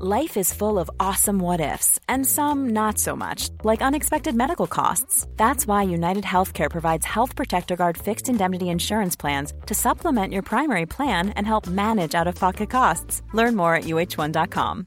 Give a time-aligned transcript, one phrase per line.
[0.00, 4.68] Life is full of awesome what ifs, and some not so much, like unexpected medical
[4.68, 5.26] costs.
[5.36, 10.42] That's why United Healthcare provides Health Protector Guard fixed indemnity insurance plans to supplement your
[10.42, 13.22] primary plan and help manage out of pocket costs.
[13.32, 14.86] Learn more at uh1.com.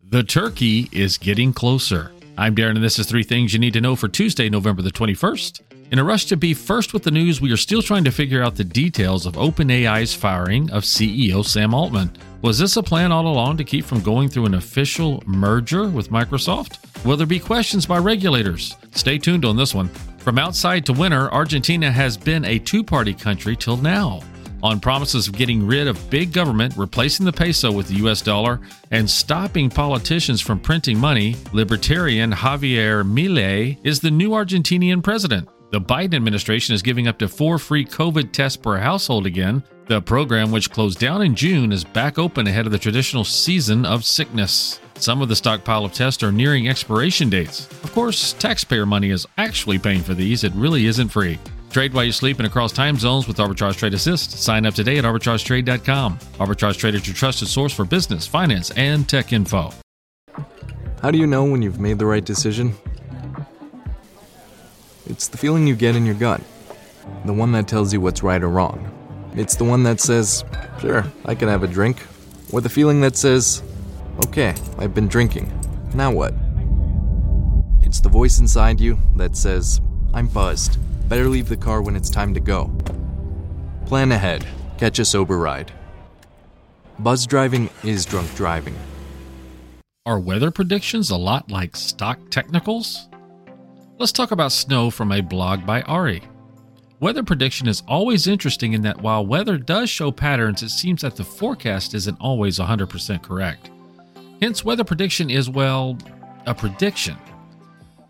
[0.00, 2.12] The turkey is getting closer.
[2.38, 4.92] I'm Darren, and this is three things you need to know for Tuesday, November the
[4.92, 5.71] 21st.
[5.92, 8.42] In a rush to be first with the news, we are still trying to figure
[8.42, 12.10] out the details of OpenAI's firing of CEO Sam Altman.
[12.40, 16.08] Was this a plan all along to keep from going through an official merger with
[16.08, 16.78] Microsoft?
[17.04, 18.74] Will there be questions by regulators?
[18.92, 19.88] Stay tuned on this one.
[20.16, 24.22] From outside to winter, Argentina has been a two party country till now.
[24.62, 28.62] On promises of getting rid of big government, replacing the peso with the US dollar,
[28.92, 35.50] and stopping politicians from printing money, libertarian Javier Milei is the new Argentinian president.
[35.72, 39.62] The Biden administration is giving up to four free COVID tests per household again.
[39.86, 43.86] The program, which closed down in June, is back open ahead of the traditional season
[43.86, 44.80] of sickness.
[44.96, 47.70] Some of the stockpile of tests are nearing expiration dates.
[47.84, 51.38] Of course, taxpayer money is actually paying for these, it really isn't free.
[51.70, 54.32] Trade while you sleep and across time zones with Arbitrage Trade Assist.
[54.32, 56.18] Sign up today at arbitragetrade.com.
[56.18, 59.72] Arbitrage Trade is your trusted source for business, finance, and tech info.
[61.00, 62.74] How do you know when you've made the right decision?
[65.06, 66.40] It's the feeling you get in your gut,
[67.24, 68.88] the one that tells you what's right or wrong.
[69.34, 70.44] It's the one that says,
[70.80, 72.06] sure, I can have a drink,
[72.52, 73.62] or the feeling that says,
[74.26, 75.50] okay, I've been drinking,
[75.94, 76.34] now what?
[77.82, 79.80] It's the voice inside you that says,
[80.14, 80.78] I'm buzzed,
[81.08, 82.70] better leave the car when it's time to go.
[83.86, 84.46] Plan ahead,
[84.78, 85.72] catch a sober ride.
[86.98, 88.76] Buzz driving is drunk driving.
[90.06, 93.08] Are weather predictions a lot like stock technicals?
[94.02, 96.24] Let's talk about snow from a blog by Ari.
[96.98, 101.14] Weather prediction is always interesting in that while weather does show patterns, it seems that
[101.14, 103.70] the forecast isn't always 100% correct.
[104.40, 105.96] Hence, weather prediction is, well,
[106.46, 107.16] a prediction.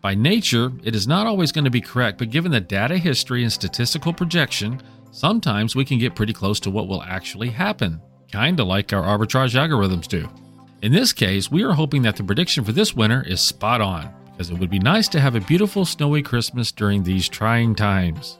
[0.00, 3.42] By nature, it is not always going to be correct, but given the data history
[3.42, 8.00] and statistical projection, sometimes we can get pretty close to what will actually happen,
[8.30, 10.28] kinda like our arbitrage algorithms do.
[10.82, 14.19] In this case, we are hoping that the prediction for this winter is spot on
[14.40, 18.38] as it would be nice to have a beautiful snowy Christmas during these trying times.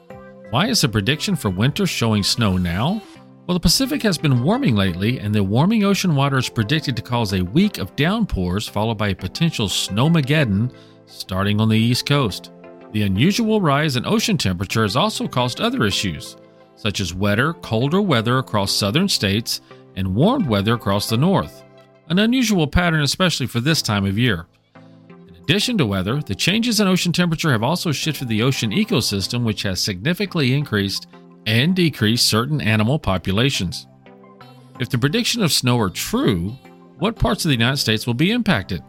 [0.49, 3.03] Why is the prediction for winter showing snow now?
[3.47, 7.03] Well, the Pacific has been warming lately, and the warming ocean water is predicted to
[7.03, 10.73] cause a week of downpours followed by a potential snowmageddon
[11.05, 12.51] starting on the East Coast.
[12.93, 16.39] The unusual rise in ocean temperature has also caused other issues,
[16.77, 19.61] such as wetter, colder weather across southern states
[19.97, 21.63] and warm weather across the north.
[22.09, 24.47] An unusual pattern, especially for this time of year
[25.51, 29.63] addition to weather, the changes in ocean temperature have also shifted the ocean ecosystem, which
[29.65, 31.09] has significantly increased
[31.45, 33.89] and decreased certain animal populations.
[34.79, 36.51] If the prediction of snow are true,
[37.01, 38.81] what parts of the United States will be impacted?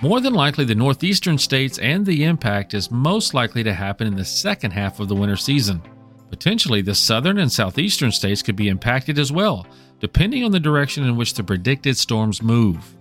[0.00, 4.14] More than likely, the northeastern states, and the impact is most likely to happen in
[4.14, 5.82] the second half of the winter season.
[6.30, 9.66] Potentially, the southern and southeastern states could be impacted as well,
[9.98, 12.96] depending on the direction in which the predicted storms move.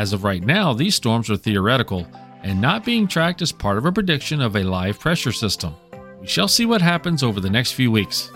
[0.00, 2.06] As of right now, these storms are theoretical
[2.42, 5.74] and not being tracked as part of a prediction of a live pressure system.
[6.22, 8.32] We shall see what happens over the next few weeks.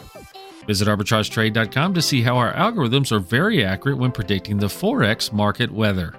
[0.67, 5.73] Visit arbitragetrade.com to see how our algorithms are very accurate when predicting the Forex market
[5.73, 6.15] weather.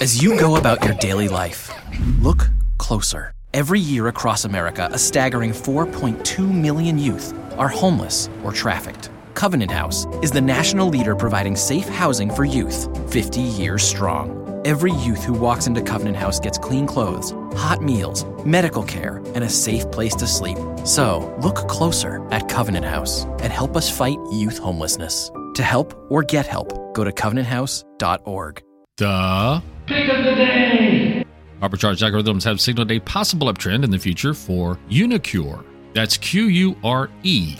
[0.00, 1.72] As you go about your daily life,
[2.20, 2.48] look
[2.78, 3.30] closer.
[3.54, 9.11] Every year across America, a staggering 4.2 million youth are homeless or trafficked.
[9.34, 14.38] Covenant House is the national leader providing safe housing for youth, 50 years strong.
[14.64, 19.42] Every youth who walks into Covenant House gets clean clothes, hot meals, medical care, and
[19.42, 20.58] a safe place to sleep.
[20.84, 25.30] So, look closer at Covenant House and help us fight youth homelessness.
[25.54, 28.62] To help or get help, go to covenanthouse.org.
[28.98, 31.24] The pick of the day.
[31.60, 35.64] Arbitrage algorithms have signaled a possible uptrend in the future for uniQure.
[35.94, 37.56] That's Q U R E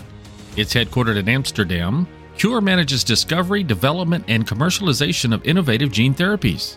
[0.57, 2.07] it's headquartered in Amsterdam.
[2.37, 6.77] Cure manages discovery, development, and commercialization of innovative gene therapies.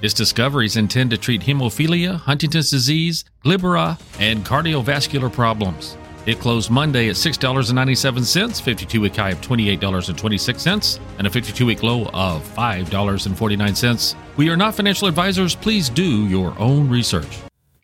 [0.00, 5.96] Its discoveries intend to treat hemophilia, Huntington's disease, Glabella, and cardiovascular problems.
[6.24, 12.06] It closed Monday at $6.97, 52 week high of $28.26, and a 52 week low
[12.06, 14.14] of $5.49.
[14.36, 15.54] We are not financial advisors.
[15.54, 17.38] Please do your own research.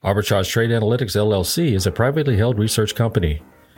[0.05, 3.43] Arbitrage Trade Analytics LLC is a privately held research company.